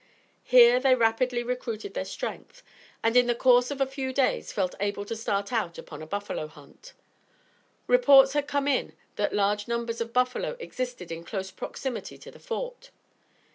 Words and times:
Here 0.43 0.79
they 0.79 0.95
rapidly 0.95 1.43
recruited 1.43 1.93
their 1.93 2.05
strength, 2.05 2.63
and 3.03 3.15
in 3.15 3.27
the 3.27 3.35
course 3.35 3.69
of 3.69 3.79
a 3.79 3.85
few 3.85 4.11
days 4.11 4.51
felt 4.51 4.73
able 4.79 5.05
to 5.05 5.15
start 5.15 5.53
out 5.53 5.77
upon 5.77 6.01
a 6.01 6.07
buffalo 6.07 6.47
hunt. 6.47 6.93
Reports 7.85 8.33
had 8.33 8.47
come 8.47 8.67
in 8.67 8.93
that 9.17 9.31
large 9.31 9.67
numbers 9.67 10.01
of 10.01 10.11
buffalo 10.11 10.57
existed 10.59 11.11
in 11.11 11.23
close 11.23 11.51
proximity 11.51 12.17
to 12.17 12.31
the 12.31 12.39
Fort. 12.39 12.89